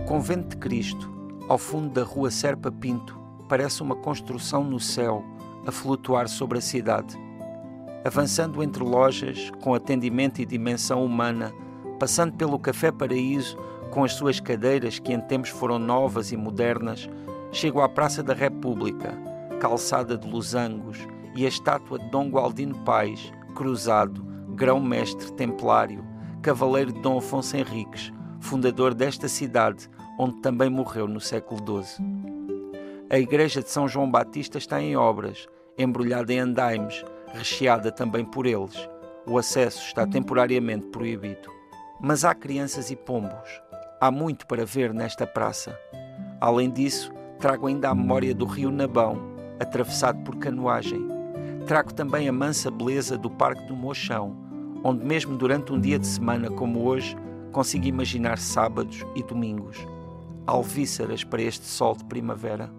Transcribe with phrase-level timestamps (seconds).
[0.06, 1.12] Convento de Cristo,
[1.46, 5.22] ao fundo da rua Serpa Pinto, parece uma construção no céu
[5.66, 7.18] a flutuar sobre a cidade.
[8.04, 11.52] Avançando entre lojas, com atendimento e dimensão humana,
[11.98, 13.58] passando pelo Café Paraíso,
[13.90, 17.08] com as suas cadeiras que em tempos foram novas e modernas,
[17.52, 19.12] chego à Praça da República,
[19.60, 20.98] calçada de losangos,
[21.36, 24.24] e a estátua de Dom Gualdino Pais, cruzado,
[24.54, 26.02] grão-mestre templário,
[26.40, 32.04] cavaleiro de Dom Afonso Henriques, fundador desta cidade, onde também morreu no século XII.
[33.10, 38.46] A igreja de São João Batista está em obras, embrulhada em andaimes, recheada também por
[38.46, 38.88] eles.
[39.26, 41.50] O acesso está temporariamente proibido.
[42.00, 43.60] Mas há crianças e pombos.
[44.00, 45.78] Há muito para ver nesta praça.
[46.40, 49.20] Além disso, trago ainda a memória do rio Nabão,
[49.58, 51.06] atravessado por canoagem.
[51.66, 54.49] Trago também a mansa beleza do Parque do Mochão,
[54.82, 57.16] onde mesmo durante um dia de semana como hoje,
[57.52, 59.76] consigo imaginar sábados e domingos,
[60.46, 62.70] alvíceras para este sol de primavera.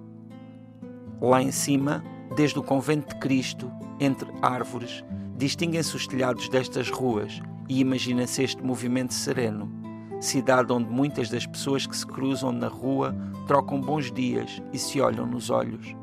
[1.21, 2.03] Lá em cima,
[2.35, 5.03] desde o convento de Cristo, entre árvores,
[5.37, 9.71] distinguem-se os telhados destas ruas e imagina-se este movimento sereno.
[10.19, 13.15] Cidade onde muitas das pessoas que se cruzam na rua
[13.47, 15.95] trocam bons dias e se olham nos olhos.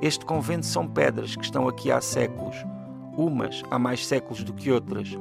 [0.00, 2.56] Este convento são pedras que estão aqui há séculos,
[3.16, 5.16] umas há mais séculos do que outras.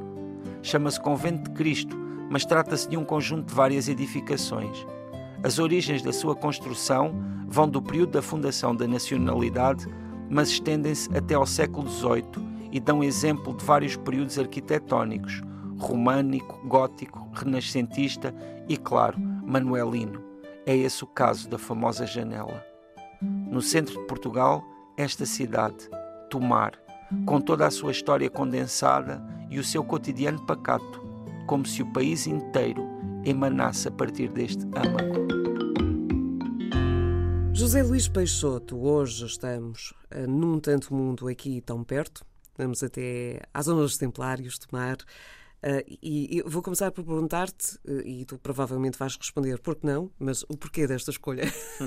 [0.61, 1.97] Chama-se Convento de Cristo,
[2.29, 4.85] mas trata-se de um conjunto de várias edificações.
[5.43, 7.13] As origens da sua construção
[7.47, 9.87] vão do período da fundação da nacionalidade,
[10.29, 15.41] mas estendem-se até ao século XVIII e dão exemplo de vários períodos arquitetónicos,
[15.77, 18.33] românico, gótico, renascentista
[18.69, 20.23] e, claro, manuelino.
[20.65, 22.63] É esse o caso da famosa janela.
[23.21, 24.63] No centro de Portugal,
[24.95, 25.89] esta cidade,
[26.29, 26.73] Tomar,
[27.25, 31.01] com toda a sua história condensada e o seu cotidiano pacato,
[31.47, 32.87] como se o país inteiro
[33.25, 35.21] emanasse a partir deste âmago.
[37.53, 42.25] José Luís Peixoto, hoje estamos uh, num tanto mundo aqui tão perto,
[42.57, 44.97] vamos até às zonas dos Templários, Tomar.
[45.63, 49.85] Uh, e, e vou começar por perguntar-te, uh, e tu provavelmente vais responder por que
[49.85, 51.43] não, mas o porquê desta escolha?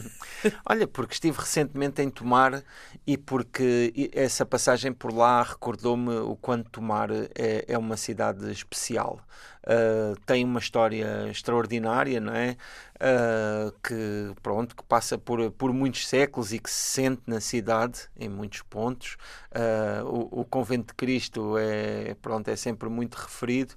[0.65, 2.63] Olha, porque estive recentemente em Tomar
[3.05, 9.19] e porque essa passagem por lá recordou-me o quanto Tomar é, é uma cidade especial.
[9.65, 12.57] Uh, tem uma história extraordinária, não é?
[12.95, 18.09] Uh, que pronto, que passa por, por muitos séculos e que se sente na cidade
[18.17, 19.17] em muitos pontos.
[19.51, 23.75] Uh, o, o, convento de Cristo é pronto é sempre muito referido.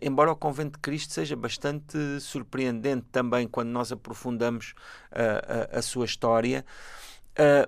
[0.00, 4.72] embora o convento de Cristo seja bastante surpreendente também quando nós aprofundamos
[5.12, 6.64] a, a, sua história,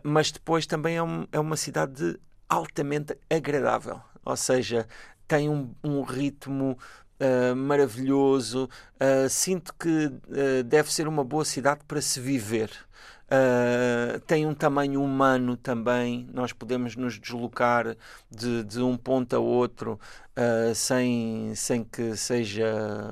[0.02, 2.18] mas depois também é, um, é uma cidade
[2.48, 4.88] altamente agradável, ou seja,
[5.28, 6.76] tem um, um ritmo
[7.20, 8.68] uh, maravilhoso.
[8.94, 12.70] Uh, sinto que uh, deve ser uma boa cidade para se viver.
[14.26, 17.96] tem um tamanho humano também, nós podemos nos deslocar
[18.28, 20.00] de, de um ponto a outro
[20.74, 22.66] sem, sem que seja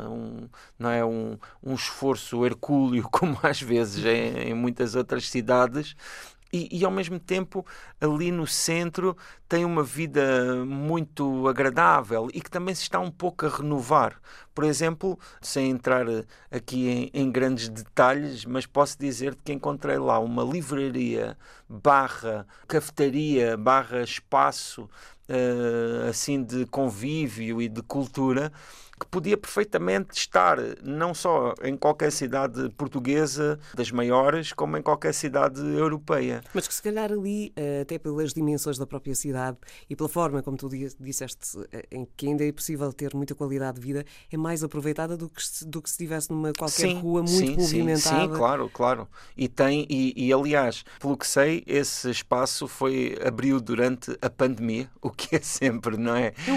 [0.08, 5.94] um, não é, um, um esforço hercúleo, como às vezes em, em muitas outras cidades.
[6.52, 7.64] E, e, ao mesmo tempo
[8.00, 9.14] ali no centro
[9.46, 14.18] tem uma vida muito agradável e que também se está um pouco a renovar.
[14.54, 16.06] Por exemplo, sem entrar
[16.50, 21.36] aqui em, em grandes detalhes, mas posso dizer que encontrei lá uma livraria
[21.68, 24.88] barra cafetaria barra espaço
[25.28, 28.50] uh, assim de convívio e de cultura
[28.98, 35.14] que podia perfeitamente estar não só em qualquer cidade portuguesa das maiores, como em qualquer
[35.14, 36.42] cidade europeia.
[36.52, 39.56] Mas que se calhar ali, eh, até pelas dimensões da própria cidade
[39.88, 40.68] e pela forma como tu
[41.00, 45.16] disseste, eh, em que ainda é possível ter muita qualidade de vida, é mais aproveitada
[45.16, 48.22] do que se, do que se estivesse numa qualquer sim, rua muito sim, movimentada.
[48.22, 49.08] Sim, sim, claro, claro.
[49.36, 54.90] E tem, e, e aliás, pelo que sei, esse espaço foi abriu durante a pandemia,
[55.00, 56.32] o que é sempre, não é?
[56.46, 56.50] é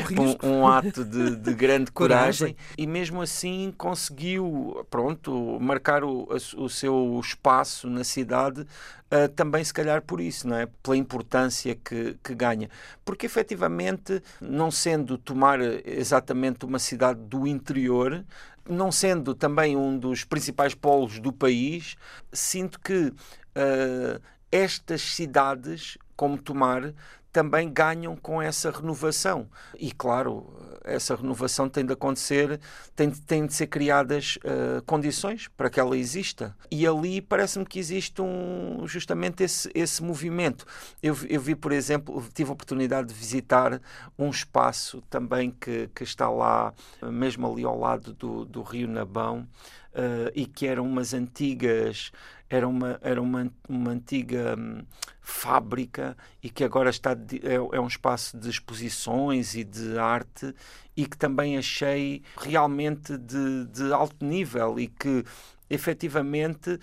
[0.44, 2.31] um, um, um ato de, de grande coragem
[2.78, 8.66] e mesmo assim conseguiu, pronto, marcar o, o seu espaço na cidade
[9.13, 10.66] Uh, também se calhar por isso, não é?
[10.81, 12.69] Pela importância que, que ganha.
[13.04, 18.24] Porque efetivamente, não sendo tomar exatamente uma cidade do interior,
[18.68, 21.98] não sendo também um dos principais polos do país,
[22.31, 26.94] sinto que uh, estas cidades, como Tomar,
[27.31, 29.48] também ganham com essa renovação.
[29.78, 32.60] E claro, essa renovação tem de acontecer,
[32.95, 36.56] tem, tem de ser criadas uh, condições para que ela exista.
[36.69, 40.66] E ali parece-me que existe um, justamente esse, esse movimento.
[41.01, 43.81] Eu, eu vi, por exemplo, tive a oportunidade de visitar
[44.18, 49.48] um espaço também que, que está lá, mesmo ali ao lado do, do Rio Nabão,
[49.94, 52.12] uh, e que eram umas antigas
[52.51, 54.83] era uma, era uma, uma antiga hum,
[55.31, 60.54] fábrica e que agora está é, é, um espaço de exposições e de arte
[60.95, 65.24] e que também achei realmente de, de alto nível e que
[65.69, 66.78] efetivamente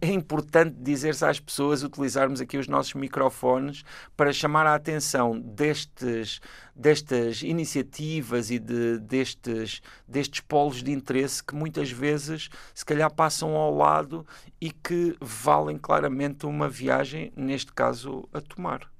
[0.00, 3.84] é importante dizer-se às pessoas utilizarmos aqui os nossos microfones
[4.16, 6.40] para chamar a atenção destes,
[6.74, 13.56] destas iniciativas e de, destes, destes polos de interesse que muitas vezes se calhar passam
[13.56, 14.26] ao lado
[14.60, 18.91] e que valem claramente uma viagem, neste caso, a tomar.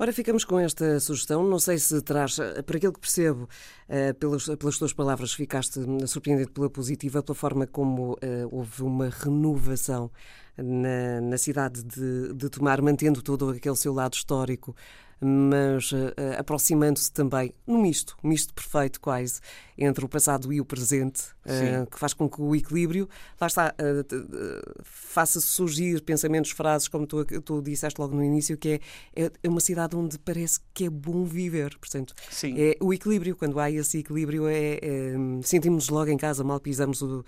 [0.00, 1.42] Ora, ficamos com esta sugestão.
[1.42, 3.48] Não sei se traz, eh, por aquilo que percebo,
[3.88, 8.16] uh, pelas, pelas tuas palavras, ficaste surpreendido pela positiva, pela forma como
[8.50, 10.10] houve uma renovação
[10.62, 14.74] na, na cidade de, de Tomar, mantendo todo aquele seu lado histórico
[15.20, 19.40] mas uh, aproximando-se também no misto, misto perfeito quase,
[19.76, 23.08] entre o passado e o presente, uh, que faz com que o equilíbrio,
[23.40, 28.80] lá está, uh, faça surgir pensamentos, frases, como tu, tu disseste logo no início, que
[29.14, 31.76] é, é, é uma cidade onde parece que é bom viver.
[31.78, 32.54] Portanto, Sim.
[32.56, 37.02] é o equilíbrio, quando há esse equilíbrio, é, é sentimos-nos logo em casa, mal pisamos
[37.02, 37.24] o,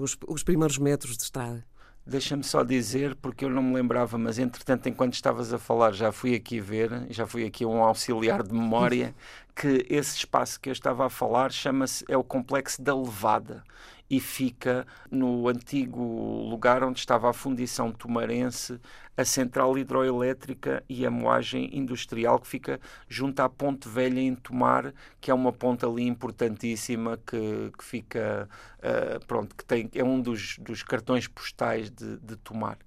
[0.00, 1.64] os, os primeiros metros de estrada.
[2.08, 6.10] Deixa-me só dizer, porque eu não me lembrava, mas entretanto, enquanto estavas a falar, já
[6.10, 9.14] fui aqui ver, já fui aqui um auxiliar de memória,
[9.54, 13.62] que esse espaço que eu estava a falar chama-se, é o Complexo da Levada
[14.10, 16.02] e fica no antigo
[16.48, 18.80] lugar onde estava a fundição tomarense,
[19.16, 24.94] a central hidroelétrica e a moagem industrial que fica junto à Ponte Velha em Tomar,
[25.20, 30.20] que é uma ponte ali importantíssima que, que fica, uh, pronto, que tem, é um
[30.20, 32.78] dos, dos cartões postais de, de Tomar.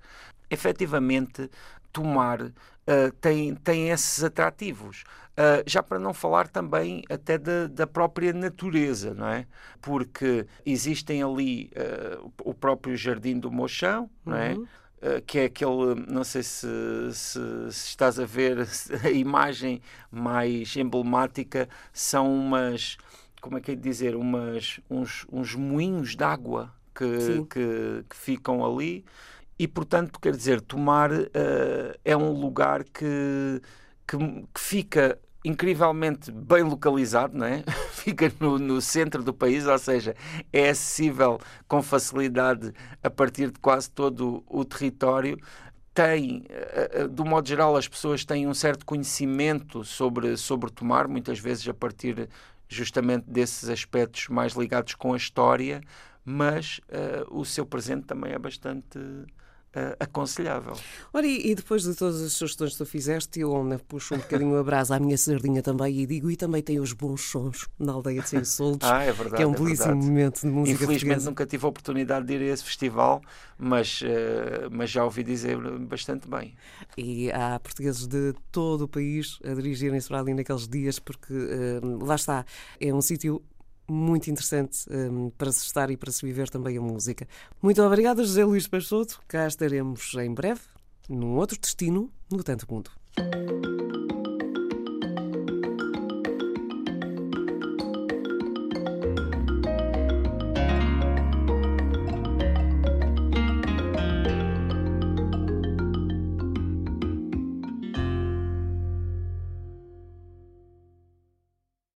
[0.50, 1.50] Efetivamente,
[1.92, 2.52] Tomar uh,
[3.20, 5.04] tem, tem esses atrativos.
[5.32, 9.48] Uh, já para não falar também até da, da, própria natureza, não é?
[9.82, 14.56] Porque existem ali uh, o próprio Jardim do Mochão, não é?
[14.56, 16.68] Uh, que é aquele, não sei se,
[17.14, 17.40] se,
[17.72, 18.68] se, estás a ver
[19.06, 19.82] a imagem
[20.12, 22.98] mais emblemática, são umas,
[23.40, 28.16] como é que é de dizer, umas, uns, uns moinhos de água que, que, que,
[28.18, 29.06] ficam ali
[29.58, 31.10] e, portanto, quer dizer, Tomar
[32.04, 33.62] é um lugar que
[34.08, 37.64] que, que fica incrivelmente bem localizado, não é?
[37.92, 40.16] fica no, no, centro do país, ou seja,
[40.54, 45.38] é acessível com facilidade a partir de quase todo o, território.
[45.94, 51.08] Tem, eh, eh, do modo geral, as pessoas têm um certo conhecimento sobre, sobre Tomar,
[51.08, 52.30] muitas vezes a partir
[52.70, 55.82] justamente desses aspectos mais ligados com a história,
[56.24, 58.98] mas uh, o seu presente também é bastante
[59.76, 60.74] uh, aconselhável.
[61.14, 63.52] Ora, e, e, depois de todas as sugestões que tu fizeste, eu
[63.88, 66.94] puxo um bocadinho a brasa à minha sardinha também e digo, e também tem os
[66.94, 69.88] bons sons na aldeia de Sem Soltos, ah, é verdade, que é um é belíssimo
[69.88, 70.06] verdade.
[70.08, 71.30] momento de música Infelizmente portuguesa.
[71.30, 73.22] nunca tive a oportunidade de ir a esse festival,
[73.58, 76.56] mas, uh, mas já ouvi dizer bastante bem.
[76.98, 82.06] E há portugueses de todo o país a dirigirem-se para ali naqueles dias, porque uh,
[82.06, 82.46] lá está,
[82.80, 83.42] é um sítio
[83.92, 87.28] muito interessante um, para se estar e para se viver também a música.
[87.62, 89.22] Muito obrigada, José Luís Peixoto.
[89.28, 90.62] Cá estaremos em breve,
[91.10, 92.90] num outro destino, no Tanto Mundo.